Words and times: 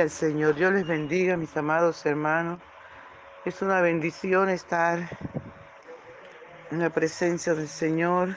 Al 0.00 0.10
Señor. 0.10 0.54
Dios 0.54 0.72
les 0.72 0.86
bendiga, 0.86 1.36
mis 1.36 1.54
amados 1.56 2.06
hermanos. 2.06 2.58
Es 3.44 3.60
una 3.60 3.80
bendición 3.82 4.48
estar 4.48 4.98
en 6.70 6.78
la 6.78 6.88
presencia 6.88 7.52
del 7.54 7.68
Señor. 7.68 8.36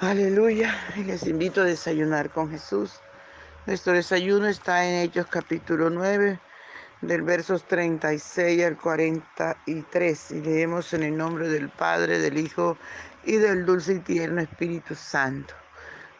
Aleluya. 0.00 0.74
Y 0.96 1.04
les 1.04 1.26
invito 1.28 1.60
a 1.60 1.64
desayunar 1.64 2.30
con 2.30 2.50
Jesús. 2.50 3.00
Nuestro 3.66 3.92
desayuno 3.92 4.48
está 4.48 4.84
en 4.84 5.02
Hechos 5.02 5.26
capítulo 5.26 5.88
9, 5.90 6.40
del 7.00 7.22
versos 7.22 7.62
36 7.64 8.64
al 8.64 8.76
43. 8.76 10.30
Y 10.32 10.40
leemos 10.40 10.92
en 10.92 11.04
el 11.04 11.16
nombre 11.16 11.48
del 11.48 11.68
Padre, 11.68 12.18
del 12.18 12.38
Hijo 12.38 12.76
y 13.22 13.36
del 13.36 13.64
dulce 13.64 13.94
y 13.94 13.98
tierno 14.00 14.40
Espíritu 14.40 14.96
Santo. 14.96 15.54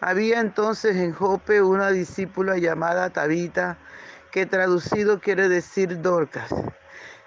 Había 0.06 0.40
entonces 0.40 0.96
en 0.96 1.14
Jope 1.14 1.62
una 1.62 1.88
discípula 1.88 2.58
llamada 2.58 3.08
Tabita, 3.08 3.78
que 4.32 4.44
traducido 4.44 5.18
quiere 5.18 5.48
decir 5.48 6.02
Dorcas. 6.02 6.54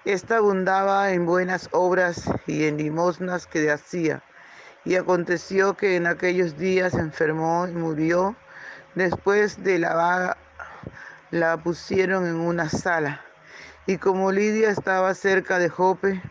Esta 0.04 0.36
abundaba 0.36 1.10
en 1.10 1.26
buenas 1.26 1.68
obras 1.72 2.30
y 2.46 2.66
en 2.66 2.76
limosnas 2.76 3.48
que 3.48 3.68
hacía. 3.68 4.22
Y 4.84 4.94
aconteció 4.94 5.74
que 5.74 5.96
en 5.96 6.06
aquellos 6.06 6.56
días 6.56 6.94
enfermó 6.94 7.66
y 7.66 7.72
murió. 7.72 8.36
Después 8.94 9.60
de 9.64 9.80
la 9.80 9.94
vaga 9.96 10.36
la 11.32 11.56
pusieron 11.56 12.28
en 12.28 12.36
una 12.36 12.68
sala. 12.68 13.20
Y 13.86 13.98
como 13.98 14.30
Lidia 14.30 14.70
estaba 14.70 15.12
cerca 15.14 15.58
de 15.58 15.68
Jope, 15.68 16.22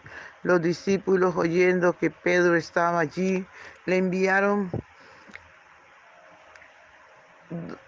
los 0.43 0.61
discípulos 0.61 1.35
oyendo 1.35 1.91
que 1.91 2.09
Pedro 2.09 2.55
estaba 2.55 3.01
allí, 3.01 3.45
le 3.85 3.97
enviaron 3.97 4.71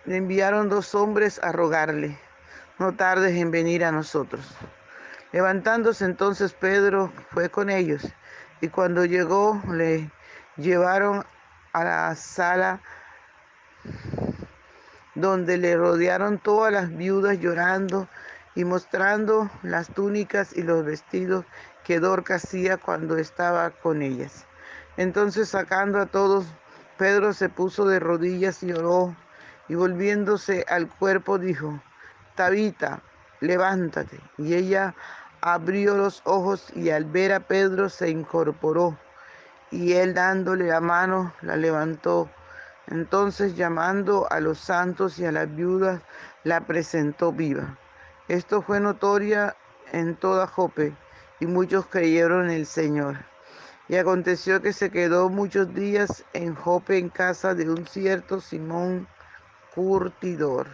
le 0.06 0.18
enviaron 0.18 0.70
dos 0.70 0.96
hombres 0.96 1.40
a 1.44 1.52
rogarle, 1.52 2.18
no 2.78 2.96
tardes 2.96 3.36
en 3.36 3.52
venir 3.52 3.84
a 3.84 3.92
nosotros. 3.92 4.46
Levantándose 5.32 6.06
entonces 6.06 6.54
Pedro 6.54 7.12
fue 7.32 7.50
con 7.50 7.70
ellos 7.70 8.08
y 8.62 8.70
cuando 8.70 9.06
llegó 9.06 9.62
le 9.72 10.10
llevaron 10.58 11.24
a 11.74 11.84
la 11.84 12.16
sala 12.16 12.82
donde 15.16 15.58
le 15.58 15.76
rodearon 15.76 16.40
todas 16.40 16.72
las 16.72 16.96
viudas 16.96 17.40
llorando 17.40 18.08
y 18.56 18.64
mostrando 18.66 19.50
las 19.62 19.88
túnicas 19.94 20.56
y 20.56 20.64
los 20.64 20.84
vestidos 20.84 21.46
que 21.84 22.00
Dorca 22.00 22.36
hacía 22.36 22.78
cuando 22.78 23.18
estaba 23.18 23.70
con 23.70 24.02
ellas. 24.02 24.46
Entonces 24.98 25.50
sacando 25.50 26.00
a 26.00 26.06
todos, 26.08 26.46
Pedro 26.98 27.34
se 27.34 27.50
puso 27.50 27.86
de 27.86 28.00
rodillas 28.00 28.64
y 28.64 28.74
oró 28.74 29.16
y 29.70 29.76
volviéndose 29.76 30.66
al 30.68 30.90
cuerpo 30.90 31.38
dijo, 31.38 31.80
Tabita, 32.36 33.02
levántate. 33.40 34.20
Y 34.38 34.56
ella 34.56 34.96
abrió 35.42 35.96
los 35.96 36.22
ojos 36.26 36.68
y 36.76 36.90
al 36.90 37.06
ver 37.06 37.32
a 37.32 37.40
Pedro 37.40 37.90
se 37.90 38.10
incorporó 38.10 38.98
y 39.72 39.94
él 39.94 40.14
dándole 40.14 40.68
la 40.68 40.82
mano 40.82 41.34
la 41.42 41.56
levantó. 41.56 42.30
Entonces 42.88 43.56
llamando 43.56 44.28
a 44.32 44.40
los 44.40 44.58
santos 44.58 45.20
y 45.20 45.26
a 45.26 45.32
las 45.32 45.54
viudas 45.56 46.02
la 46.44 46.62
presentó 46.62 47.32
viva. 47.32 47.78
Esto 48.28 48.62
fue 48.62 48.80
notoria 48.80 49.56
en 49.92 50.16
toda 50.16 50.48
Jope 50.48 50.94
y 51.40 51.46
muchos 51.46 51.86
creyeron 51.88 52.46
en 52.46 52.58
el 52.58 52.66
Señor. 52.66 53.18
Y 53.88 53.96
aconteció 53.96 54.62
que 54.62 54.74
se 54.74 54.92
quedó 54.92 55.30
muchos 55.30 55.74
días 55.74 56.24
en 56.34 56.56
Jope 56.56 56.98
en 56.98 57.10
casa 57.10 57.56
de 57.56 57.70
un 57.70 57.88
cierto 57.88 58.40
Simón 58.40 59.08
curtidor. 59.74 60.68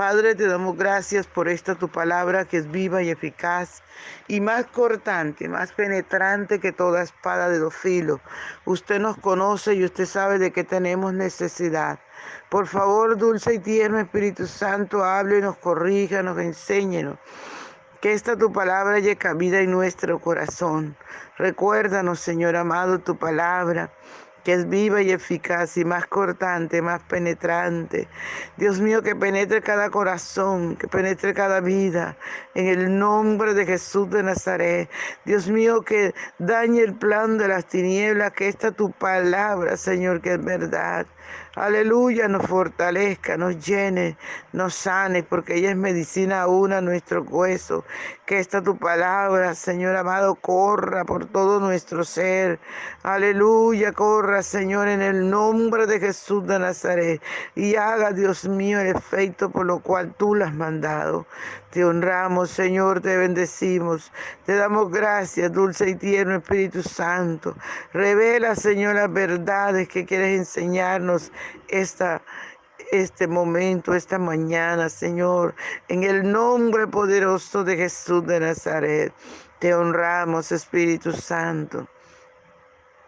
Padre, 0.00 0.34
te 0.34 0.46
damos 0.46 0.78
gracias 0.78 1.26
por 1.26 1.46
esta 1.46 1.74
tu 1.74 1.88
palabra 1.88 2.46
que 2.46 2.56
es 2.56 2.70
viva 2.70 3.02
y 3.02 3.10
eficaz 3.10 3.82
y 4.28 4.40
más 4.40 4.64
cortante, 4.66 5.46
más 5.46 5.72
penetrante 5.72 6.58
que 6.58 6.72
toda 6.72 7.02
espada 7.02 7.50
de 7.50 7.58
dos 7.58 7.74
filos. 7.74 8.18
Usted 8.64 8.98
nos 8.98 9.18
conoce 9.18 9.74
y 9.74 9.84
usted 9.84 10.06
sabe 10.06 10.38
de 10.38 10.52
qué 10.52 10.64
tenemos 10.64 11.12
necesidad. 11.12 11.98
Por 12.48 12.66
favor, 12.66 13.18
dulce 13.18 13.54
y 13.54 13.58
tierno 13.58 13.98
Espíritu 13.98 14.46
Santo, 14.46 15.04
hable, 15.04 15.42
nos 15.42 15.58
corrija, 15.58 16.22
nos 16.22 16.38
enséñenos. 16.38 17.18
Que 18.00 18.14
esta 18.14 18.38
tu 18.38 18.50
palabra 18.50 19.00
llegue 19.00 19.16
cabida 19.16 19.60
en 19.60 19.70
nuestro 19.70 20.18
corazón. 20.18 20.96
Recuérdanos, 21.36 22.20
Señor 22.20 22.56
amado, 22.56 23.00
tu 23.00 23.18
palabra 23.18 23.92
que 24.44 24.52
es 24.54 24.68
viva 24.68 25.02
y 25.02 25.10
eficaz 25.10 25.76
y 25.76 25.84
más 25.84 26.06
cortante, 26.06 26.82
más 26.82 27.02
penetrante. 27.02 28.08
Dios 28.56 28.80
mío, 28.80 29.02
que 29.02 29.14
penetre 29.14 29.62
cada 29.62 29.90
corazón, 29.90 30.76
que 30.76 30.88
penetre 30.88 31.34
cada 31.34 31.60
vida, 31.60 32.16
en 32.54 32.66
el 32.66 32.98
nombre 32.98 33.54
de 33.54 33.66
Jesús 33.66 34.10
de 34.10 34.22
Nazaret. 34.22 34.88
Dios 35.24 35.48
mío, 35.48 35.82
que 35.82 36.14
dañe 36.38 36.82
el 36.82 36.94
plan 36.94 37.38
de 37.38 37.48
las 37.48 37.66
tinieblas, 37.66 38.32
que 38.32 38.48
esta 38.48 38.72
tu 38.72 38.90
palabra, 38.92 39.76
Señor, 39.76 40.20
que 40.20 40.34
es 40.34 40.44
verdad. 40.44 41.06
Aleluya, 41.56 42.28
nos 42.28 42.46
fortalezca, 42.46 43.36
nos 43.36 43.58
llene, 43.66 44.16
nos 44.52 44.72
sane, 44.72 45.24
porque 45.24 45.56
ella 45.56 45.70
es 45.70 45.76
medicina 45.76 46.42
aún 46.42 46.72
a 46.72 46.80
nuestro 46.80 47.24
hueso. 47.24 47.84
Que 48.24 48.38
esta 48.38 48.62
tu 48.62 48.78
palabra, 48.78 49.56
Señor 49.56 49.96
amado, 49.96 50.36
corra 50.36 51.04
por 51.04 51.26
todo 51.26 51.58
nuestro 51.58 52.04
ser. 52.04 52.60
Aleluya, 53.02 53.90
corra, 53.90 54.44
Señor, 54.44 54.86
en 54.86 55.02
el 55.02 55.28
nombre 55.28 55.88
de 55.88 55.98
Jesús 55.98 56.46
de 56.46 56.60
Nazaret. 56.60 57.20
Y 57.56 57.74
haga, 57.74 58.12
Dios 58.12 58.44
mío, 58.48 58.78
el 58.78 58.94
efecto 58.94 59.50
por 59.50 59.66
lo 59.66 59.80
cual 59.80 60.14
tú 60.16 60.36
la 60.36 60.46
has 60.46 60.54
mandado. 60.54 61.26
Te 61.70 61.84
honramos, 61.84 62.50
Señor, 62.50 63.00
te 63.00 63.16
bendecimos. 63.16 64.12
Te 64.44 64.56
damos 64.56 64.90
gracias, 64.90 65.52
dulce 65.52 65.90
y 65.90 65.94
tierno 65.94 66.36
Espíritu 66.36 66.82
Santo. 66.82 67.56
Revela, 67.92 68.56
Señor, 68.56 68.96
las 68.96 69.12
verdades 69.12 69.88
que 69.88 70.04
quieres 70.04 70.38
enseñarnos 70.38 71.32
esta, 71.68 72.22
este 72.92 73.26
momento, 73.26 73.94
esta 73.94 74.18
mañana, 74.18 74.88
Señor, 74.88 75.54
en 75.88 76.04
el 76.04 76.30
nombre 76.30 76.86
poderoso 76.86 77.64
de 77.64 77.76
Jesús 77.76 78.26
de 78.26 78.40
Nazaret. 78.40 79.12
Te 79.58 79.74
honramos, 79.74 80.52
Espíritu 80.52 81.12
Santo. 81.12 81.86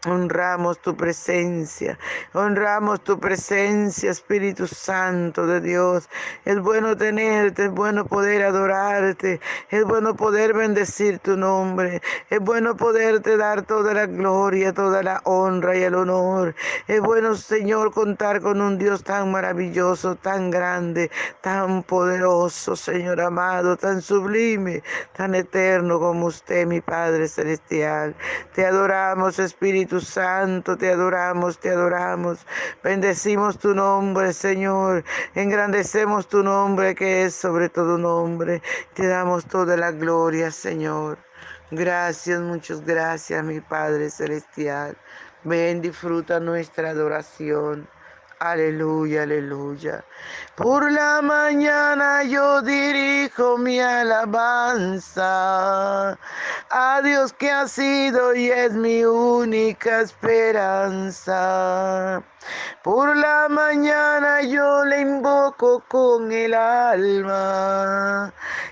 Honramos 0.04 0.80
tu 0.80 0.96
presencia, 0.96 1.96
honramos 2.32 3.04
tu 3.04 3.20
presencia, 3.20 4.10
Espíritu 4.10 4.66
Santo 4.66 5.46
de 5.46 5.60
Dios. 5.60 6.08
Es 6.44 6.58
bueno 6.58 6.96
tenerte, 6.96 7.66
es 7.66 7.70
bueno 7.70 8.04
poder 8.04 8.42
adorarte, 8.42 9.40
es 9.70 9.84
bueno 9.84 10.16
poder 10.16 10.54
bendecir 10.54 11.20
tu 11.20 11.36
nombre, 11.36 12.02
es 12.30 12.40
bueno 12.40 12.76
poderte 12.76 13.36
dar 13.36 13.62
toda 13.62 13.94
la 13.94 14.06
gloria, 14.06 14.72
toda 14.72 15.04
la 15.04 15.20
honra 15.22 15.76
y 15.76 15.84
el 15.84 15.94
honor. 15.94 16.56
Es 16.88 17.00
bueno, 17.00 17.36
Señor, 17.36 17.92
contar 17.92 18.40
con 18.40 18.60
un 18.60 18.78
Dios 18.78 19.04
tan 19.04 19.30
maravilloso, 19.30 20.16
tan 20.16 20.50
grande, 20.50 21.12
tan 21.42 21.84
poderoso, 21.84 22.74
Señor 22.74 23.20
amado, 23.20 23.76
tan 23.76 24.02
sublime, 24.02 24.82
tan 25.12 25.36
eterno 25.36 26.00
como 26.00 26.26
usted, 26.26 26.66
mi 26.66 26.80
Padre 26.80 27.28
Celestial. 27.28 28.16
Te 28.52 28.66
adoramos, 28.66 29.38
Espíritu 29.38 29.91
Santo, 30.00 30.76
te 30.76 30.90
adoramos, 30.90 31.58
te 31.58 31.70
adoramos. 31.70 32.46
Bendecimos 32.82 33.58
tu 33.58 33.74
nombre, 33.74 34.32
Señor. 34.32 35.04
Engrandecemos 35.34 36.28
tu 36.28 36.42
nombre 36.42 36.94
que 36.94 37.24
es 37.24 37.34
sobre 37.34 37.68
todo 37.68 37.98
nombre. 37.98 38.62
Te 38.94 39.06
damos 39.06 39.46
toda 39.46 39.76
la 39.76 39.92
gloria, 39.92 40.50
Señor. 40.50 41.18
Gracias, 41.70 42.40
muchas 42.40 42.84
gracias, 42.84 43.42
mi 43.44 43.60
Padre 43.60 44.10
Celestial. 44.10 44.96
Ven, 45.44 45.80
disfruta 45.80 46.38
nuestra 46.38 46.90
adoración. 46.90 47.88
Aleluya, 48.44 49.22
aleluya. 49.22 50.04
Por 50.56 50.90
la 50.90 51.22
mañana 51.22 52.24
yo 52.24 52.60
dirijo 52.60 53.56
mi 53.56 53.78
alabanza 53.78 55.28
a 56.68 57.00
Dios 57.04 57.32
que 57.34 57.52
ha 57.52 57.68
sido 57.68 58.34
y 58.34 58.50
es 58.50 58.72
mi 58.72 59.04
única 59.04 60.00
esperanza. 60.00 61.40
Por 62.82 63.16
la 63.16 63.48
mañana 63.48 64.42
yo 64.42 64.84
le 64.86 65.02
invoco 65.02 65.84
con 65.86 66.32
el 66.32 66.54
alma 66.54 68.34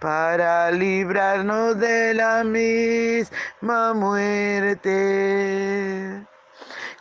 para 0.00 0.70
librarnos 0.70 1.78
de 1.78 2.14
la 2.14 2.44
misma 2.44 3.94
muerte. 3.94 4.96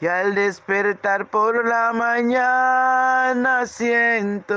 Y 0.00 0.06
al 0.06 0.34
despertar 0.34 1.26
por 1.26 1.66
la 1.66 1.92
mañana 1.92 3.66
siento 3.66 4.56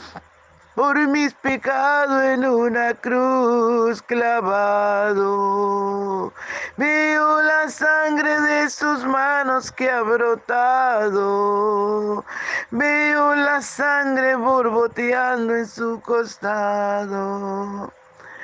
por 0.81 0.97
mis 1.09 1.31
pecados 1.35 2.23
en 2.23 2.43
una 2.43 2.95
cruz 2.95 4.01
clavado. 4.01 5.23
Veo 6.75 7.41
la 7.43 7.69
sangre 7.69 8.41
de 8.41 8.67
sus 8.67 9.05
manos 9.05 9.71
que 9.71 9.91
ha 9.91 10.01
brotado. 10.01 11.05
Veo 12.71 13.35
la 13.35 13.61
sangre 13.61 14.35
borboteando 14.35 15.55
en 15.55 15.67
su 15.67 16.01
costado 16.01 17.93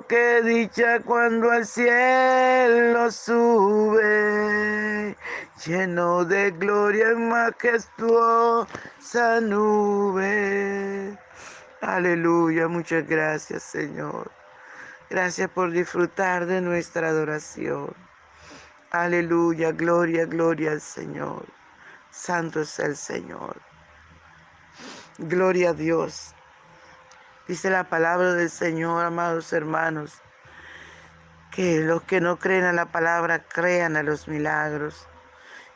Pero 0.00 0.06
qué 0.08 0.40
dicha 0.42 1.00
cuando 1.00 1.50
al 1.50 1.66
cielo 1.66 3.10
sube, 3.10 3.96
lleno 5.64 6.24
de 6.24 6.52
gloria 6.52 7.12
y 7.12 7.16
majestuosa 7.16 8.66
nube. 9.42 11.18
Aleluya, 11.82 12.68
muchas 12.68 13.06
gracias 13.06 13.62
Señor. 13.62 14.30
Gracias 15.10 15.50
por 15.50 15.70
disfrutar 15.70 16.46
de 16.46 16.60
nuestra 16.60 17.08
adoración. 17.08 17.92
Aleluya, 18.92 19.72
gloria, 19.72 20.24
gloria 20.24 20.72
al 20.72 20.80
Señor. 20.80 21.44
Santo 22.10 22.60
es 22.62 22.78
el 22.78 22.96
Señor. 22.96 23.56
Gloria 25.18 25.70
a 25.70 25.74
Dios. 25.74 26.34
Dice 27.50 27.68
la 27.68 27.82
palabra 27.82 28.34
del 28.34 28.48
Señor, 28.48 29.04
amados 29.04 29.52
hermanos, 29.52 30.22
que 31.50 31.80
los 31.80 32.00
que 32.02 32.20
no 32.20 32.38
creen 32.38 32.62
a 32.62 32.72
la 32.72 32.86
palabra 32.86 33.42
crean 33.42 33.96
a 33.96 34.04
los 34.04 34.28
milagros. 34.28 35.08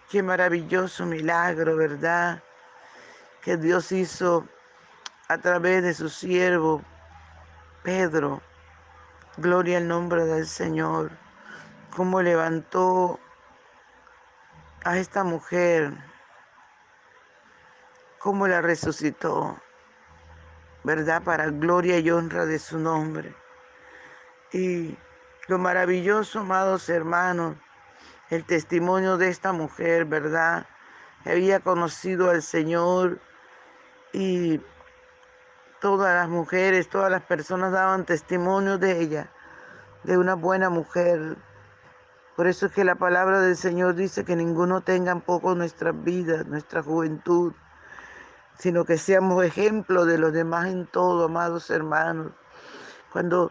Qué 0.08 0.22
maravilloso 0.22 1.04
milagro, 1.04 1.74
¿verdad? 1.74 2.40
Que 3.42 3.56
Dios 3.56 3.90
hizo 3.90 4.46
a 5.26 5.38
través 5.38 5.82
de 5.82 5.94
su 5.94 6.08
siervo 6.08 6.80
Pedro. 7.82 8.40
Gloria 9.36 9.78
al 9.78 9.88
nombre 9.88 10.26
del 10.26 10.46
Señor. 10.46 11.10
Cómo 11.96 12.22
levantó 12.22 13.18
a 14.84 14.96
esta 14.96 15.24
mujer. 15.24 15.92
Cómo 18.20 18.46
la 18.46 18.60
resucitó. 18.60 19.60
¿Verdad? 20.84 21.22
Para 21.22 21.46
gloria 21.50 21.98
y 21.98 22.10
honra 22.10 22.46
de 22.46 22.58
su 22.58 22.78
nombre. 22.78 23.34
Y 24.52 24.96
lo 25.48 25.58
maravilloso, 25.58 26.40
amados 26.40 26.88
hermanos, 26.88 27.56
el 28.30 28.44
testimonio 28.44 29.16
de 29.16 29.28
esta 29.28 29.52
mujer, 29.52 30.04
¿verdad? 30.04 30.66
Había 31.24 31.60
conocido 31.60 32.30
al 32.30 32.42
Señor 32.42 33.18
y 34.12 34.60
todas 35.80 36.14
las 36.14 36.28
mujeres, 36.28 36.88
todas 36.88 37.10
las 37.10 37.22
personas 37.22 37.72
daban 37.72 38.04
testimonio 38.04 38.78
de 38.78 39.00
ella, 39.00 39.30
de 40.04 40.18
una 40.18 40.34
buena 40.34 40.70
mujer. 40.70 41.36
Por 42.36 42.46
eso 42.46 42.66
es 42.66 42.72
que 42.72 42.84
la 42.84 42.94
palabra 42.96 43.40
del 43.40 43.56
Señor 43.56 43.94
dice 43.94 44.24
que 44.24 44.36
ninguno 44.36 44.82
tenga 44.82 45.12
en 45.12 45.20
poco 45.20 45.54
nuestras 45.54 46.02
vidas, 46.04 46.46
nuestra 46.46 46.82
juventud 46.82 47.54
sino 48.58 48.84
que 48.84 48.98
seamos 48.98 49.44
ejemplo 49.44 50.04
de 50.04 50.18
los 50.18 50.32
demás 50.32 50.68
en 50.68 50.86
todo, 50.86 51.24
amados 51.24 51.70
hermanos. 51.70 52.32
Cuando 53.12 53.50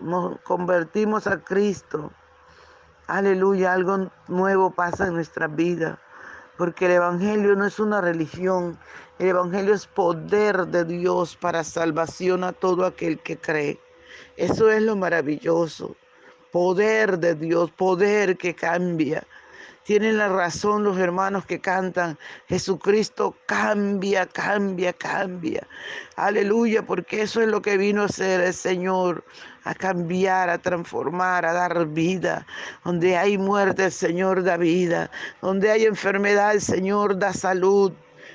nos 0.00 0.40
convertimos 0.40 1.26
a 1.26 1.40
Cristo, 1.40 2.12
aleluya, 3.06 3.72
algo 3.72 4.10
nuevo 4.28 4.70
pasa 4.70 5.06
en 5.06 5.14
nuestra 5.14 5.46
vida, 5.46 5.98
porque 6.56 6.86
el 6.86 6.92
Evangelio 6.92 7.56
no 7.56 7.66
es 7.66 7.78
una 7.80 8.00
religión, 8.00 8.78
el 9.18 9.28
Evangelio 9.28 9.74
es 9.74 9.86
poder 9.86 10.66
de 10.68 10.84
Dios 10.84 11.36
para 11.36 11.64
salvación 11.64 12.44
a 12.44 12.52
todo 12.52 12.84
aquel 12.86 13.18
que 13.20 13.38
cree. 13.38 13.80
Eso 14.36 14.70
es 14.70 14.82
lo 14.82 14.96
maravilloso, 14.96 15.96
poder 16.52 17.18
de 17.18 17.34
Dios, 17.34 17.70
poder 17.72 18.36
que 18.36 18.54
cambia. 18.54 19.26
Tienen 19.84 20.18
la 20.18 20.28
razón 20.28 20.84
los 20.84 20.98
hermanos 20.98 21.46
que 21.46 21.58
cantan, 21.58 22.18
Jesucristo 22.48 23.34
cambia, 23.46 24.26
cambia, 24.26 24.92
cambia. 24.92 25.66
Aleluya, 26.16 26.84
porque 26.84 27.22
eso 27.22 27.40
es 27.40 27.48
lo 27.48 27.62
que 27.62 27.78
vino 27.78 28.02
a 28.02 28.06
hacer 28.06 28.42
el 28.42 28.52
Señor, 28.52 29.24
a 29.64 29.74
cambiar, 29.74 30.50
a 30.50 30.58
transformar, 30.58 31.46
a 31.46 31.54
dar 31.54 31.86
vida. 31.86 32.46
Donde 32.84 33.16
hay 33.16 33.38
muerte, 33.38 33.86
el 33.86 33.92
Señor 33.92 34.42
da 34.42 34.58
vida. 34.58 35.10
Donde 35.40 35.70
hay 35.70 35.86
enfermedad, 35.86 36.52
el 36.52 36.60
Señor 36.60 37.18
da 37.18 37.32
salud. 37.32 37.92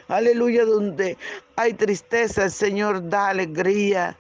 Aleluya, 0.08 0.66
donde 0.66 1.16
hay 1.58 1.74
tristeza, 1.74 2.46
el 2.46 2.52
Señor 2.52 3.08
da 3.08 3.30
alegría. 3.30 4.18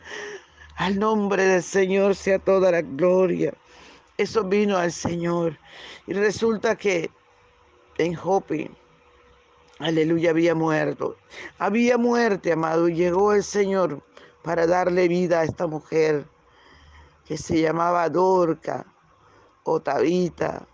Al 0.75 1.00
nombre 1.00 1.44
del 1.44 1.63
Señor 1.63 2.15
sea 2.15 2.38
toda 2.38 2.72
la 2.72 2.82
gloria. 2.82 3.53
Eso 4.18 4.44
vino 4.44 4.78
al 4.78 4.92
Señor. 4.92 5.58
Y 6.08 6.14
resulta 6.14 6.76
que 6.76 7.10
en 7.98 8.18
Hopi, 8.18 8.70
aleluya, 9.80 10.30
había 10.30 10.56
muerto. 10.56 11.18
Había 11.58 11.98
muerte, 11.98 12.54
amado. 12.54 12.88
Y 12.88 12.96
llegó 12.96 13.34
el 13.34 13.44
Señor 13.44 14.02
para 14.44 14.68
darle 14.68 15.08
vida 15.08 15.42
a 15.42 15.44
esta 15.44 15.68
mujer 15.68 16.26
que 17.26 17.38
se 17.38 17.60
llamaba 17.60 18.10
Dorca 18.10 18.86
o 19.64 19.80
Tabita. 19.82 20.66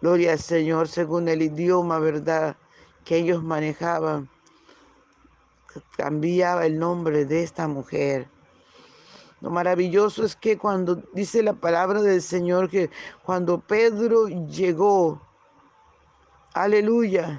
Gloria 0.00 0.32
al 0.32 0.38
Señor 0.38 0.88
según 0.88 1.28
el 1.28 1.42
idioma, 1.42 1.98
¿verdad? 1.98 2.56
Que 3.04 3.18
ellos 3.18 3.42
manejaban. 3.42 4.28
Cambiaba 5.96 6.66
el 6.66 6.78
nombre 6.78 7.26
de 7.26 7.42
esta 7.42 7.68
mujer. 7.68 8.26
Lo 9.40 9.50
maravilloso 9.50 10.24
es 10.24 10.36
que 10.36 10.58
cuando 10.58 10.96
dice 11.14 11.42
la 11.42 11.54
palabra 11.54 12.02
del 12.02 12.20
Señor 12.20 12.68
que 12.68 12.90
cuando 13.24 13.58
Pedro 13.58 14.28
llegó, 14.28 15.20
aleluya, 16.52 17.38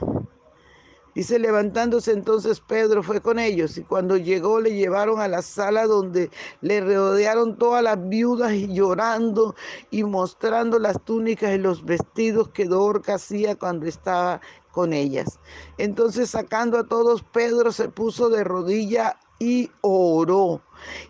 dice 1.14 1.38
levantándose 1.38 2.12
entonces 2.12 2.60
Pedro 2.60 3.04
fue 3.04 3.22
con 3.22 3.38
ellos 3.38 3.78
y 3.78 3.84
cuando 3.84 4.18
llegó 4.18 4.60
le 4.60 4.74
llevaron 4.74 5.20
a 5.20 5.28
la 5.28 5.44
sala 5.44 5.86
donde 5.86 6.32
le 6.62 6.82
rodearon 6.82 7.58
todas 7.58 7.84
las 7.84 8.10
viudas 8.10 8.54
y 8.54 8.74
llorando 8.74 9.54
y 9.92 10.04
mostrando 10.04 10.80
las 10.80 11.00
túnicas 11.04 11.54
y 11.54 11.60
los 11.60 11.86
vestidos 11.86 12.50
que 12.50 12.66
Dorcas 12.66 13.24
hacía 13.24 13.56
cuando 13.56 13.86
estaba 13.86 14.42
con 14.72 14.92
ellas. 14.92 15.38
Entonces 15.78 16.32
sacando 16.32 16.80
a 16.80 16.88
todos, 16.88 17.22
Pedro 17.22 17.72
se 17.72 17.90
puso 17.90 18.30
de 18.30 18.44
rodilla 18.44 19.20
y 19.38 19.70
oró. 19.82 20.62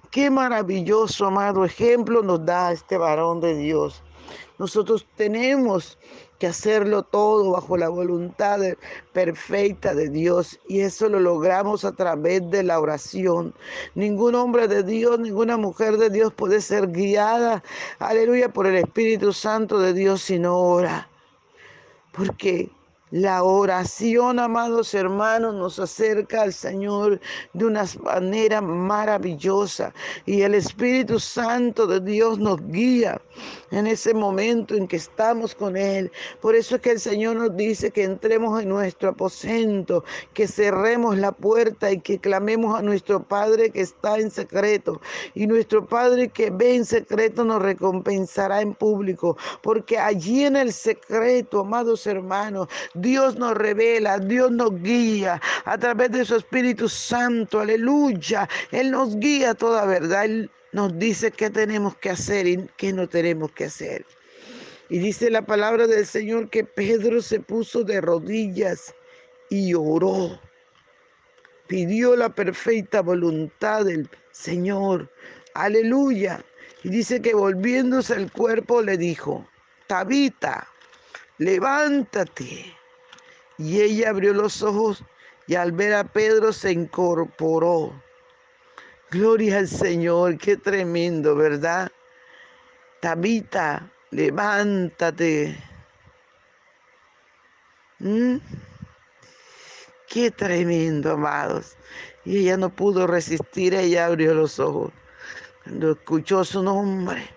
Qué 0.09 0.29
maravilloso, 0.29 1.25
amado 1.25 1.65
ejemplo 1.65 2.21
nos 2.21 2.45
da 2.45 2.71
este 2.71 2.97
varón 2.97 3.39
de 3.41 3.55
Dios. 3.55 4.03
Nosotros 4.57 5.07
tenemos 5.15 5.97
que 6.37 6.47
hacerlo 6.47 7.03
todo 7.03 7.51
bajo 7.51 7.77
la 7.77 7.89
voluntad 7.89 8.59
perfecta 9.13 9.93
de 9.93 10.09
Dios 10.09 10.59
y 10.67 10.79
eso 10.79 11.07
lo 11.07 11.19
logramos 11.19 11.85
a 11.85 11.91
través 11.91 12.49
de 12.49 12.63
la 12.63 12.79
oración. 12.79 13.53
Ningún 13.93 14.33
hombre 14.33 14.67
de 14.67 14.81
Dios, 14.83 15.19
ninguna 15.19 15.57
mujer 15.57 15.97
de 15.97 16.09
Dios 16.09 16.33
puede 16.33 16.61
ser 16.61 16.91
guiada, 16.91 17.63
aleluya, 17.99 18.49
por 18.49 18.65
el 18.65 18.75
Espíritu 18.77 19.33
Santo 19.33 19.79
de 19.79 19.93
Dios 19.93 20.23
si 20.23 20.39
no 20.39 20.57
ora. 20.57 21.07
Porque 22.11 22.69
la 23.11 23.43
oración, 23.43 24.39
amados 24.39 24.93
hermanos, 24.93 25.53
nos 25.53 25.79
acerca 25.79 26.43
al 26.43 26.53
Señor 26.53 27.19
de 27.53 27.65
una 27.65 27.85
manera 28.01 28.61
maravillosa 28.61 29.93
y 30.25 30.41
el 30.41 30.55
Espíritu 30.55 31.19
Santo 31.19 31.87
de 31.87 31.99
Dios 31.99 32.39
nos 32.39 32.65
guía 32.69 33.21
en 33.71 33.87
ese 33.87 34.13
momento 34.13 34.75
en 34.75 34.87
que 34.87 34.95
estamos 34.95 35.55
con 35.55 35.75
Él. 35.75 36.11
Por 36.39 36.55
eso 36.55 36.75
es 36.75 36.81
que 36.81 36.91
el 36.91 36.99
Señor 36.99 37.35
nos 37.35 37.55
dice 37.55 37.91
que 37.91 38.03
entremos 38.03 38.61
en 38.61 38.69
nuestro 38.69 39.09
aposento, 39.09 40.03
que 40.33 40.47
cerremos 40.47 41.17
la 41.17 41.31
puerta 41.31 41.91
y 41.91 41.99
que 41.99 42.19
clamemos 42.19 42.77
a 42.77 42.81
nuestro 42.81 43.23
Padre 43.23 43.71
que 43.71 43.81
está 43.81 44.19
en 44.19 44.31
secreto. 44.31 45.01
Y 45.33 45.47
nuestro 45.47 45.85
Padre 45.85 46.29
que 46.29 46.49
ve 46.49 46.75
en 46.75 46.85
secreto 46.85 47.43
nos 47.43 47.61
recompensará 47.61 48.61
en 48.61 48.73
público, 48.73 49.37
porque 49.61 49.97
allí 49.97 50.45
en 50.45 50.55
el 50.55 50.71
secreto, 50.71 51.61
amados 51.61 52.07
hermanos, 52.07 52.67
Dios 53.01 53.35
nos 53.37 53.55
revela, 53.55 54.19
Dios 54.19 54.51
nos 54.51 54.81
guía 54.81 55.41
a 55.65 55.77
través 55.77 56.11
de 56.11 56.23
su 56.23 56.35
Espíritu 56.35 56.87
Santo, 56.87 57.59
aleluya. 57.59 58.47
Él 58.71 58.91
nos 58.91 59.17
guía 59.17 59.53
toda 59.53 59.85
verdad, 59.85 60.25
Él 60.25 60.51
nos 60.71 60.97
dice 60.97 61.31
qué 61.31 61.49
tenemos 61.49 61.97
que 61.97 62.11
hacer 62.11 62.47
y 62.47 62.67
qué 62.77 62.93
no 62.93 63.07
tenemos 63.09 63.51
que 63.51 63.65
hacer. 63.65 64.05
Y 64.89 64.99
dice 64.99 65.29
la 65.29 65.41
palabra 65.41 65.87
del 65.87 66.05
Señor 66.05 66.49
que 66.49 66.63
Pedro 66.63 67.21
se 67.21 67.39
puso 67.39 67.83
de 67.83 68.01
rodillas 68.01 68.93
y 69.49 69.73
oró. 69.73 70.39
Pidió 71.67 72.15
la 72.15 72.29
perfecta 72.29 73.01
voluntad 73.01 73.85
del 73.85 74.09
Señor. 74.31 75.09
Aleluya. 75.53 76.43
Y 76.83 76.89
dice 76.89 77.21
que 77.21 77.33
volviéndose 77.33 78.15
el 78.15 78.31
cuerpo 78.31 78.81
le 78.81 78.97
dijo, 78.97 79.47
Tabita, 79.87 80.67
levántate. 81.37 82.80
Y 83.61 83.79
ella 83.79 84.09
abrió 84.09 84.33
los 84.33 84.63
ojos 84.63 85.03
y 85.45 85.53
al 85.53 85.71
ver 85.71 85.93
a 85.93 86.03
Pedro 86.03 86.51
se 86.51 86.71
incorporó. 86.71 87.93
Gloria 89.11 89.59
al 89.59 89.67
Señor, 89.67 90.39
qué 90.39 90.57
tremendo, 90.57 91.35
¿verdad? 91.35 91.91
Tabita, 93.01 93.87
levántate. 94.09 95.55
¿Mm? 97.99 98.37
Qué 100.07 100.31
tremendo, 100.31 101.11
amados. 101.11 101.77
Y 102.25 102.39
ella 102.39 102.57
no 102.57 102.75
pudo 102.75 103.05
resistir, 103.05 103.75
ella 103.75 104.07
abrió 104.07 104.33
los 104.33 104.59
ojos. 104.59 104.91
Cuando 105.63 105.91
escuchó 105.91 106.43
su 106.43 106.63
nombre, 106.63 107.29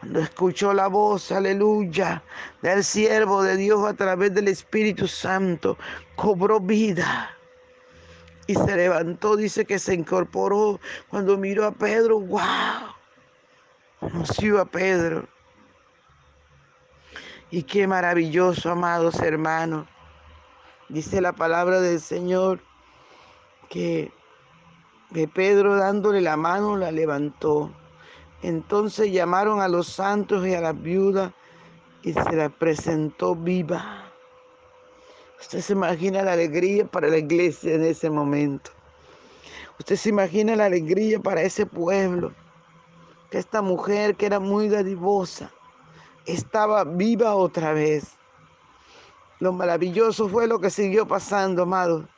cuando 0.00 0.20
escuchó 0.20 0.72
la 0.72 0.88
voz, 0.88 1.30
aleluya, 1.30 2.22
del 2.62 2.82
siervo 2.82 3.42
de 3.42 3.56
Dios 3.56 3.86
a 3.86 3.92
través 3.92 4.34
del 4.34 4.48
Espíritu 4.48 5.06
Santo, 5.06 5.76
cobró 6.16 6.58
vida. 6.58 7.36
Y 8.46 8.54
se 8.54 8.76
levantó, 8.76 9.36
dice 9.36 9.66
que 9.66 9.78
se 9.78 9.94
incorporó 9.94 10.80
cuando 11.08 11.36
miró 11.36 11.66
a 11.66 11.72
Pedro, 11.72 12.18
wow, 12.18 12.40
conoció 14.00 14.58
a 14.60 14.64
Pedro. 14.64 15.28
Y 17.50 17.64
qué 17.64 17.86
maravilloso, 17.86 18.70
amados 18.70 19.20
hermanos. 19.20 19.86
Dice 20.88 21.20
la 21.20 21.32
palabra 21.32 21.80
del 21.80 22.00
Señor 22.00 22.60
que 23.68 24.10
de 25.10 25.28
Pedro 25.28 25.76
dándole 25.76 26.20
la 26.20 26.36
mano 26.36 26.76
la 26.76 26.90
levantó. 26.90 27.70
Entonces 28.42 29.12
llamaron 29.12 29.60
a 29.60 29.68
los 29.68 29.86
santos 29.86 30.46
y 30.46 30.54
a 30.54 30.60
las 30.60 30.80
viudas 30.80 31.32
y 32.02 32.14
se 32.14 32.32
la 32.32 32.48
presentó 32.48 33.34
viva. 33.34 34.10
Usted 35.38 35.60
se 35.60 35.72
imagina 35.74 36.22
la 36.22 36.32
alegría 36.32 36.86
para 36.86 37.08
la 37.08 37.18
iglesia 37.18 37.74
en 37.74 37.84
ese 37.84 38.08
momento. 38.08 38.70
Usted 39.78 39.96
se 39.96 40.08
imagina 40.08 40.56
la 40.56 40.66
alegría 40.66 41.20
para 41.20 41.42
ese 41.42 41.66
pueblo. 41.66 42.32
Que 43.30 43.38
esta 43.38 43.62
mujer 43.62 44.16
que 44.16 44.26
era 44.26 44.40
muy 44.40 44.68
dadivosa 44.68 45.50
estaba 46.26 46.84
viva 46.84 47.34
otra 47.34 47.72
vez. 47.72 48.12
Lo 49.38 49.52
maravilloso 49.52 50.28
fue 50.28 50.46
lo 50.46 50.60
que 50.60 50.70
siguió 50.70 51.06
pasando, 51.06 51.62
amado. 51.62 52.08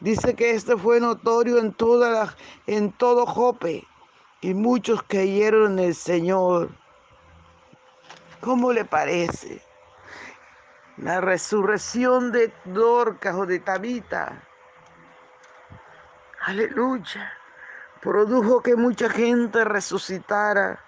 Dice 0.00 0.34
que 0.34 0.52
esto 0.52 0.78
fue 0.78 1.00
notorio 1.00 1.58
en, 1.58 1.72
toda 1.72 2.10
la, 2.10 2.36
en 2.66 2.92
todo 2.92 3.26
Jope 3.26 3.86
y 4.42 4.54
muchos 4.54 5.02
creyeron 5.04 5.78
en 5.78 5.86
el 5.86 5.94
Señor. 5.94 6.70
¿Cómo 8.40 8.72
le 8.72 8.84
parece? 8.84 9.62
La 10.96 11.20
resurrección 11.20 12.32
de 12.32 12.52
Dorcas 12.64 13.34
o 13.36 13.46
de 13.46 13.60
Tabita. 13.60 14.42
Aleluya. 16.40 17.32
Produjo 18.00 18.62
que 18.62 18.74
mucha 18.74 19.08
gente 19.08 19.64
resucitara 19.64 20.84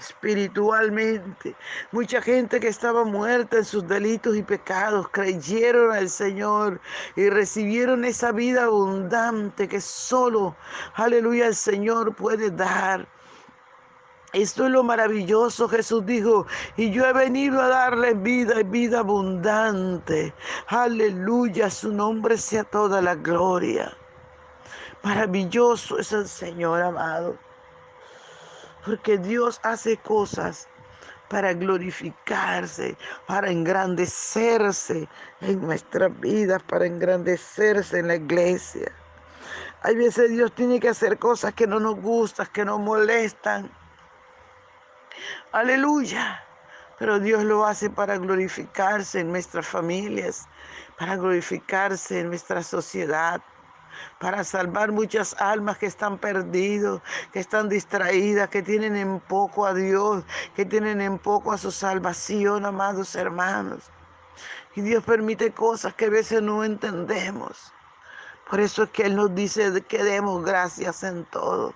espiritualmente. 0.00 1.54
Mucha 1.92 2.22
gente 2.22 2.58
que 2.58 2.68
estaba 2.68 3.04
muerta 3.04 3.58
en 3.58 3.64
sus 3.64 3.86
delitos 3.86 4.36
y 4.36 4.42
pecados 4.42 5.08
creyeron 5.10 5.92
al 5.92 6.08
Señor 6.08 6.80
y 7.16 7.28
recibieron 7.28 8.04
esa 8.04 8.32
vida 8.32 8.64
abundante 8.64 9.68
que 9.68 9.80
solo, 9.80 10.56
aleluya, 10.94 11.46
el 11.46 11.54
Señor 11.54 12.14
puede 12.14 12.50
dar. 12.50 13.06
Esto 14.32 14.66
es 14.66 14.70
lo 14.70 14.84
maravilloso, 14.84 15.68
Jesús 15.68 16.06
dijo, 16.06 16.46
y 16.76 16.92
yo 16.92 17.04
he 17.04 17.12
venido 17.12 17.60
a 17.60 17.66
darles 17.66 18.22
vida 18.22 18.60
y 18.60 18.64
vida 18.64 19.00
abundante. 19.00 20.32
Aleluya, 20.68 21.68
su 21.68 21.92
nombre 21.92 22.38
sea 22.38 22.62
toda 22.62 23.02
la 23.02 23.16
gloria. 23.16 23.92
Maravilloso 25.02 25.98
es 25.98 26.12
el 26.12 26.28
Señor 26.28 26.80
amado 26.80 27.49
porque 28.84 29.18
Dios 29.18 29.60
hace 29.62 29.96
cosas 29.98 30.68
para 31.28 31.52
glorificarse, 31.52 32.96
para 33.26 33.50
engrandecerse 33.50 35.08
en 35.40 35.60
nuestras 35.60 36.18
vidas, 36.20 36.62
para 36.64 36.86
engrandecerse 36.86 38.00
en 38.00 38.08
la 38.08 38.16
iglesia. 38.16 38.90
Hay 39.82 39.94
veces 39.94 40.30
Dios 40.30 40.52
tiene 40.54 40.80
que 40.80 40.88
hacer 40.88 41.18
cosas 41.18 41.54
que 41.54 41.66
no 41.66 41.78
nos 41.80 42.00
gustan, 42.00 42.46
que 42.52 42.64
nos 42.64 42.80
molestan. 42.80 43.70
Aleluya. 45.52 46.44
Pero 46.98 47.18
Dios 47.18 47.44
lo 47.44 47.64
hace 47.64 47.88
para 47.88 48.18
glorificarse 48.18 49.20
en 49.20 49.32
nuestras 49.32 49.66
familias, 49.66 50.46
para 50.98 51.16
glorificarse 51.16 52.20
en 52.20 52.28
nuestra 52.28 52.62
sociedad, 52.62 53.40
para 54.18 54.44
salvar 54.44 54.92
muchas 54.92 55.34
almas 55.40 55.78
que 55.78 55.86
están 55.86 56.18
perdidas, 56.18 57.00
que 57.32 57.40
están 57.40 57.68
distraídas, 57.68 58.48
que 58.48 58.62
tienen 58.62 58.96
en 58.96 59.20
poco 59.20 59.66
a 59.66 59.74
Dios, 59.74 60.24
que 60.54 60.64
tienen 60.64 61.00
en 61.00 61.18
poco 61.18 61.52
a 61.52 61.58
su 61.58 61.70
salvación, 61.70 62.66
amados 62.66 63.14
hermanos. 63.14 63.90
Y 64.76 64.82
Dios 64.82 65.02
permite 65.04 65.52
cosas 65.52 65.94
que 65.94 66.06
a 66.06 66.10
veces 66.10 66.42
no 66.42 66.64
entendemos. 66.64 67.72
Por 68.48 68.60
eso 68.60 68.84
es 68.84 68.90
que 68.90 69.04
Él 69.04 69.16
nos 69.16 69.34
dice 69.34 69.82
que 69.88 70.02
demos 70.02 70.44
gracias 70.44 71.02
en 71.02 71.24
todo. 71.26 71.74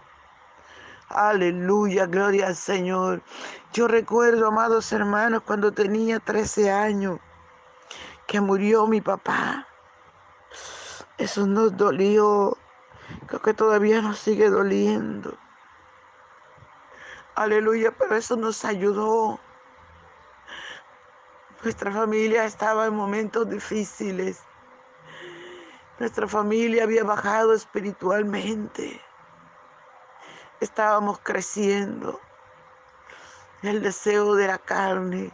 Aleluya, 1.08 2.06
gloria 2.06 2.48
al 2.48 2.56
Señor. 2.56 3.22
Yo 3.72 3.86
recuerdo, 3.86 4.48
amados 4.48 4.92
hermanos, 4.92 5.42
cuando 5.44 5.70
tenía 5.70 6.18
13 6.18 6.70
años, 6.70 7.20
que 8.26 8.40
murió 8.40 8.86
mi 8.86 9.00
papá. 9.00 9.66
Eso 11.18 11.46
nos 11.46 11.76
dolió. 11.76 12.56
Creo 13.26 13.42
que 13.42 13.54
todavía 13.54 14.00
nos 14.00 14.18
sigue 14.18 14.50
doliendo. 14.50 15.36
Aleluya, 17.34 17.92
pero 17.92 18.16
eso 18.16 18.36
nos 18.36 18.64
ayudó. 18.64 19.38
Nuestra 21.62 21.90
familia 21.92 22.44
estaba 22.44 22.86
en 22.86 22.94
momentos 22.94 23.48
difíciles. 23.48 24.42
Nuestra 25.98 26.26
familia 26.28 26.84
había 26.84 27.04
bajado 27.04 27.54
espiritualmente 27.54 29.00
estábamos 30.64 31.20
creciendo. 31.22 32.20
El 33.62 33.82
deseo 33.82 34.34
de 34.34 34.46
la 34.46 34.58
carne 34.58 35.32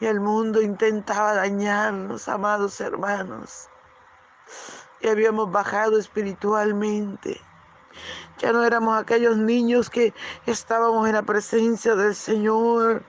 y 0.00 0.06
el 0.06 0.20
mundo 0.20 0.62
intentaba 0.62 1.34
dañarnos, 1.34 2.28
amados 2.28 2.80
hermanos. 2.80 3.68
Y 5.02 5.08
habíamos 5.08 5.50
bajado 5.50 5.98
espiritualmente. 5.98 7.40
Ya 8.38 8.52
no 8.52 8.64
éramos 8.64 9.00
aquellos 9.00 9.36
niños 9.36 9.90
que 9.90 10.14
estábamos 10.46 11.06
en 11.08 11.14
la 11.14 11.22
presencia 11.22 11.94
del 11.94 12.14
Señor 12.14 13.02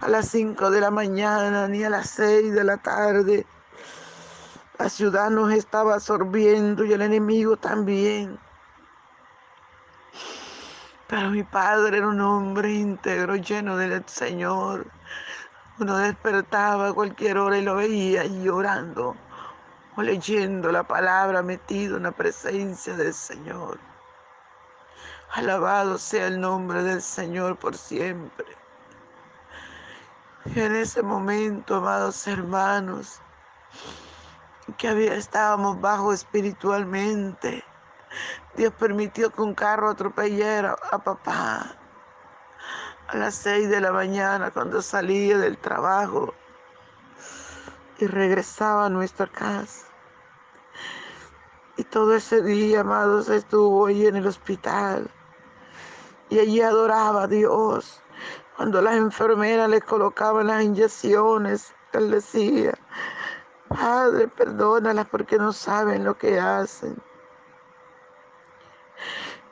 a 0.00 0.08
las 0.08 0.28
5 0.28 0.70
de 0.70 0.80
la 0.80 0.90
mañana 0.90 1.66
ni 1.66 1.82
a 1.82 1.90
las 1.90 2.10
6 2.10 2.52
de 2.52 2.64
la 2.64 2.76
tarde. 2.76 3.46
La 4.78 4.88
ciudad 4.88 5.30
nos 5.30 5.52
estaba 5.52 5.94
absorbiendo 5.94 6.84
y 6.84 6.92
el 6.92 7.02
enemigo 7.02 7.56
también. 7.56 8.38
Pero 11.08 11.30
mi 11.30 11.42
padre 11.42 11.98
era 11.98 12.08
un 12.08 12.20
hombre 12.20 12.72
íntegro, 12.72 13.36
lleno 13.36 13.76
del 13.76 14.06
Señor. 14.06 14.86
Uno 15.78 15.96
despertaba 15.96 16.88
a 16.88 16.92
cualquier 16.92 17.38
hora 17.38 17.56
y 17.58 17.62
lo 17.62 17.76
veía 17.76 18.24
llorando 18.24 19.16
o 19.96 20.02
leyendo 20.02 20.70
la 20.72 20.82
palabra, 20.82 21.42
metido 21.42 21.96
en 21.96 22.04
la 22.04 22.12
presencia 22.12 22.94
del 22.94 23.14
Señor. 23.14 23.78
Alabado 25.32 25.98
sea 25.98 26.26
el 26.26 26.40
nombre 26.40 26.82
del 26.82 27.02
Señor 27.02 27.58
por 27.58 27.76
siempre. 27.76 28.46
Y 30.46 30.60
en 30.60 30.74
ese 30.74 31.02
momento, 31.02 31.76
amados 31.76 32.26
hermanos, 32.26 33.20
que 34.76 34.88
había, 34.88 35.14
estábamos 35.14 35.80
bajo 35.80 36.12
espiritualmente, 36.12 37.64
Dios 38.56 38.72
permitió 38.78 39.30
que 39.30 39.42
un 39.42 39.54
carro 39.54 39.90
atropellara 39.90 40.76
a 40.90 40.98
papá 40.98 41.76
a 43.08 43.16
las 43.16 43.34
seis 43.34 43.68
de 43.68 43.80
la 43.80 43.92
mañana 43.92 44.50
cuando 44.50 44.80
salía 44.80 45.38
del 45.38 45.58
trabajo 45.58 46.34
y 47.98 48.06
regresaba 48.06 48.86
a 48.86 48.90
nuestra 48.90 49.26
casa. 49.26 49.86
Y 51.76 51.84
todo 51.84 52.14
ese 52.14 52.42
día, 52.42 52.80
amados, 52.80 53.28
estuvo 53.28 53.86
ahí 53.86 54.06
en 54.06 54.16
el 54.16 54.26
hospital. 54.26 55.10
Y 56.30 56.38
allí 56.38 56.60
adoraba 56.60 57.24
a 57.24 57.26
Dios. 57.26 58.00
Cuando 58.56 58.80
las 58.80 58.94
enfermeras 58.94 59.68
le 59.68 59.80
colocaban 59.80 60.46
las 60.46 60.62
inyecciones, 60.62 61.74
él 61.92 62.10
decía, 62.12 62.74
Padre, 63.68 64.28
perdónalas 64.28 65.06
porque 65.06 65.36
no 65.36 65.52
saben 65.52 66.04
lo 66.04 66.16
que 66.16 66.38
hacen. 66.38 66.96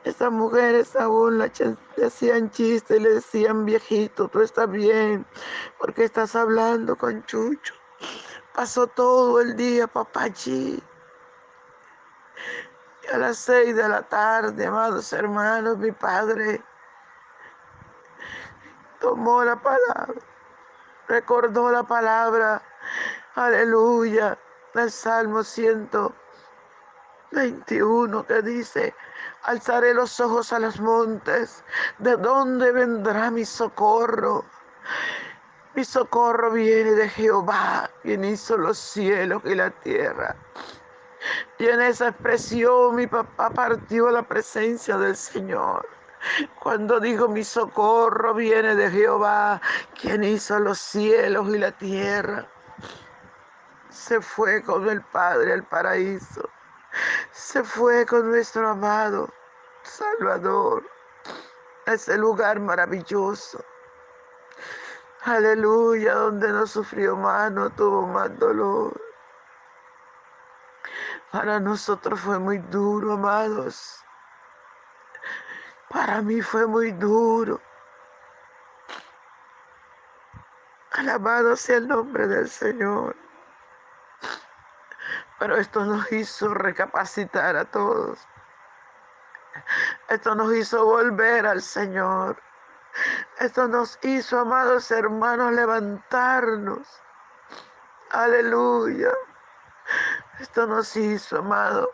Esas 0.05 0.31
mujeres 0.31 0.95
aún 0.95 1.39
le 1.39 1.51
hacían 2.05 2.49
chistes 2.51 2.97
y 2.97 3.03
le 3.03 3.09
decían, 3.15 3.65
viejito, 3.65 4.27
tú 4.27 4.41
estás 4.41 4.69
bien, 4.69 5.25
porque 5.79 6.03
estás 6.03 6.35
hablando 6.35 6.97
con 6.97 7.25
Chucho. 7.25 7.73
Pasó 8.53 8.87
todo 8.87 9.41
el 9.41 9.55
día, 9.55 9.87
papachi. 9.87 10.81
Y 13.03 13.07
a 13.07 13.17
las 13.17 13.37
seis 13.37 13.75
de 13.75 13.89
la 13.89 14.01
tarde, 14.03 14.65
amados 14.65 15.11
hermanos, 15.13 15.77
mi 15.77 15.91
padre 15.91 16.63
tomó 18.99 19.43
la 19.43 19.55
palabra, 19.55 20.13
recordó 21.07 21.71
la 21.71 21.83
palabra, 21.83 22.61
aleluya, 23.35 24.37
del 24.73 24.91
Salmo 24.91 25.43
121 25.43 28.25
que 28.25 28.41
dice, 28.41 28.95
Alzaré 29.43 29.93
los 29.93 30.21
ojos 30.21 30.53
a 30.53 30.59
los 30.59 30.79
montes. 30.79 31.65
¿De 31.97 32.15
dónde 32.15 32.71
vendrá 32.71 33.29
mi 33.29 33.43
socorro? 33.43 34.45
Mi 35.75 35.83
socorro 35.83 36.51
viene 36.51 36.91
de 36.91 37.09
Jehová, 37.09 37.89
quien 38.01 38.23
hizo 38.23 38.57
los 38.57 38.77
cielos 38.77 39.41
y 39.45 39.55
la 39.55 39.71
tierra. 39.71 40.35
Y 41.57 41.67
en 41.67 41.81
esa 41.81 42.09
expresión 42.09 42.95
mi 42.95 43.07
papá 43.07 43.49
partió 43.49 44.07
a 44.07 44.11
la 44.11 44.23
presencia 44.23 44.97
del 44.97 45.15
Señor. 45.15 45.87
Cuando 46.59 46.99
dijo 46.99 47.27
mi 47.27 47.43
socorro 47.43 48.33
viene 48.33 48.75
de 48.75 48.89
Jehová, 48.91 49.61
quien 49.99 50.23
hizo 50.23 50.59
los 50.59 50.79
cielos 50.79 51.47
y 51.49 51.57
la 51.57 51.71
tierra. 51.71 52.47
Se 53.89 54.21
fue 54.21 54.63
con 54.63 54.87
el 54.89 55.01
Padre 55.01 55.53
al 55.53 55.63
paraíso 55.63 56.49
se 57.31 57.63
fue 57.63 58.05
con 58.05 58.29
nuestro 58.29 58.69
amado 58.69 59.29
Salvador 59.83 60.83
a 61.85 61.93
ese 61.93 62.17
lugar 62.17 62.59
maravilloso. 62.59 63.63
Aleluya, 65.25 66.15
donde 66.15 66.49
no 66.49 66.67
sufrió 66.67 67.15
más, 67.15 67.49
no 67.49 67.69
tuvo 67.69 68.05
más 68.07 68.37
dolor. 68.37 68.99
Para 71.31 71.61
nosotros 71.61 72.19
fue 72.19 72.37
muy 72.39 72.57
duro, 72.57 73.13
amados. 73.13 74.03
Para 75.89 76.21
mí 76.21 76.41
fue 76.41 76.67
muy 76.67 76.91
duro. 76.91 77.61
Alabado 80.91 81.55
sea 81.55 81.77
el 81.77 81.87
nombre 81.87 82.27
del 82.27 82.49
Señor. 82.49 83.15
Pero 85.39 85.55
esto 85.55 85.85
nos 85.85 86.11
hizo 86.11 86.53
recapacitar 86.53 87.55
a 87.55 87.63
todos. 87.63 88.19
Esto 90.09 90.35
nos 90.35 90.53
hizo 90.53 90.83
volver 90.83 91.47
al 91.47 91.61
Señor. 91.61 92.41
Esto 93.39 93.67
nos 93.67 93.97
hizo, 94.03 94.39
amados 94.39 94.91
hermanos, 94.91 95.53
levantarnos. 95.53 96.87
Aleluya. 98.11 99.11
Esto 100.39 100.67
nos 100.67 100.95
hizo, 100.95 101.39
amado, 101.39 101.91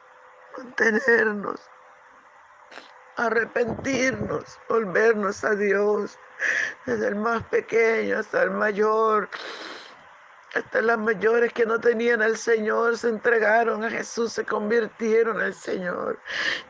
mantenernos, 0.58 1.62
arrepentirnos, 3.16 4.60
volvernos 4.68 5.44
a 5.44 5.56
Dios, 5.56 6.18
desde 6.86 7.08
el 7.08 7.16
más 7.16 7.44
pequeño 7.46 8.20
hasta 8.20 8.44
el 8.44 8.52
mayor. 8.52 9.30
Hasta 10.56 10.82
las 10.82 10.98
mayores 10.98 11.54
que 11.54 11.66
no 11.66 11.80
tenían 11.80 12.22
al 12.24 12.36
Señor 12.36 12.98
se 12.98 13.10
entregaron 13.10 13.84
a 13.84 13.90
Jesús, 13.90 14.34
se 14.34 14.44
convirtieron 14.44 15.40
al 15.40 15.54
Señor. 15.54 16.20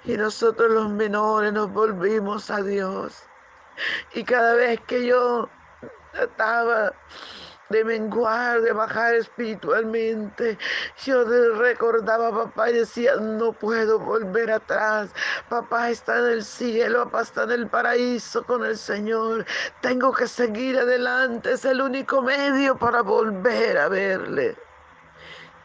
Y 0.04 0.18
nosotros 0.18 0.70
los 0.70 0.90
menores 0.90 1.54
nos 1.54 1.72
volvimos 1.72 2.52
a 2.52 2.62
Dios. 2.62 3.29
Y 4.14 4.24
cada 4.24 4.56
vez 4.56 4.80
que 4.88 5.06
yo 5.06 5.50
estaba 6.14 6.94
de 7.70 7.84
menguar, 7.84 8.62
de 8.62 8.74
bajar 8.74 9.16
espiritualmente. 9.16 10.58
Yo 11.04 11.24
recordaba 11.56 12.30
a 12.30 12.46
papá 12.46 12.72
y 12.72 12.74
decía, 12.74 13.16
no 13.16 13.54
puedo 13.54 14.00
volver 14.00 14.52
atrás. 14.52 15.12
Papá 15.50 15.90
está 15.90 16.18
en 16.20 16.26
el 16.26 16.44
cielo, 16.44 17.06
papá 17.06 17.22
está 17.22 17.44
en 17.44 17.52
el 17.52 17.68
paraíso 17.68 18.44
con 18.44 18.66
el 18.66 18.78
Señor. 18.78 19.46
Tengo 19.82 20.14
que 20.14 20.28
seguir 20.28 20.78
adelante, 20.78 21.54
es 21.54 21.66
el 21.66 21.82
único 21.82 22.22
medio 22.22 22.78
para 22.78 23.02
volver 23.02 23.78
a 23.78 23.88
verle. 23.88 24.58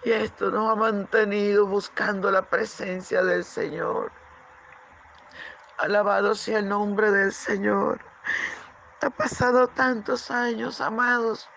Y 0.04 0.12
esto 0.12 0.50
nos 0.50 0.70
ha 0.70 0.74
mantenido 0.74 1.66
buscando 1.66 2.30
la 2.30 2.42
presencia 2.42 3.24
del 3.24 3.42
Señor. 3.42 4.12
Alabado 5.78 6.34
sea 6.36 6.60
el 6.60 6.68
nombre 6.68 7.10
del 7.10 7.32
Señor. 7.32 8.00
Ha 9.02 9.10
pasado 9.10 9.66
tantos 9.68 10.30
años, 10.30 10.80
amados, 10.80 11.48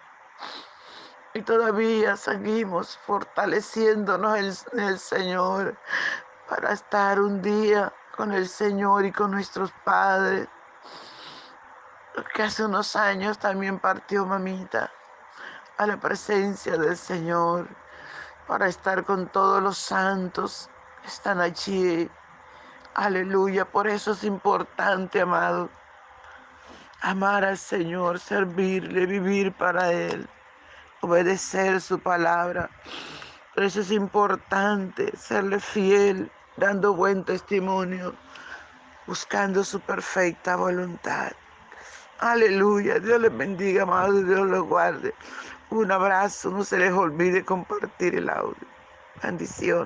y 1.34 1.41
todavía 1.43 2.17
seguimos 2.17 2.97
fortaleciéndonos 3.06 4.65
en 4.73 4.80
el 4.80 4.99
Señor 4.99 5.77
para 6.49 6.73
estar 6.73 7.19
un 7.19 7.41
día 7.43 7.93
con 8.15 8.32
el 8.32 8.47
Señor 8.49 9.06
y 9.06 9.12
con 9.12 9.32
nuestros 9.32 9.71
padres. 9.86 10.47
Que 12.34 12.43
hace 12.43 12.65
unos 12.65 12.95
años 12.95 13.38
también 13.38 13.80
partió 13.80 14.25
mamita 14.25 14.91
a 15.77 15.86
la 15.86 15.97
presencia 15.99 16.75
del 16.75 16.97
Señor 16.97 17.67
para 18.47 18.67
estar 18.67 19.03
con 19.03 19.27
todos 19.27 19.62
los 19.62 19.77
santos 19.77 20.71
que 21.01 21.08
están 21.08 21.39
allí. 21.39 22.10
Aleluya, 22.98 23.64
por 23.64 23.88
eso 23.88 24.14
es 24.14 24.24
importante, 24.24 25.22
amado, 25.22 25.70
amar 27.02 27.46
al 27.46 27.58
Señor, 27.58 28.20
servirle, 28.20 29.06
vivir 29.06 29.54
para 29.54 29.92
Él 29.92 30.28
obedecer 31.02 31.80
su 31.80 32.00
palabra. 32.00 32.70
Por 33.54 33.64
eso 33.64 33.82
es 33.82 33.92
importante 33.92 35.16
serle 35.16 35.60
fiel, 35.60 36.32
dando 36.58 36.96
buen 36.96 37.24
testimonio, 37.24 38.16
buscando 39.06 39.64
su 39.64 39.80
perfecta 39.80 40.56
voluntad. 40.56 41.32
Aleluya, 42.20 43.00
Dios 43.00 43.22
les 43.22 43.38
bendiga, 43.38 43.84
amado, 43.84 44.24
Dios 44.24 44.48
los 44.48 44.64
guarde. 44.64 45.14
Un 45.70 45.92
abrazo, 45.92 46.50
no 46.50 46.64
se 46.64 46.80
les 46.80 46.92
olvide 46.92 47.46
compartir 47.46 48.16
el 48.16 48.30
audio. 48.30 48.68
Bendición. 49.22 49.86